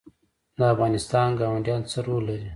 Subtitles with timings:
[0.57, 2.49] د افغانستان ګاونډیان څه رول لري؟